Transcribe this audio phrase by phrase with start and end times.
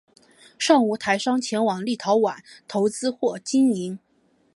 [0.57, 3.99] 尚无台商前往立陶宛投资或经营。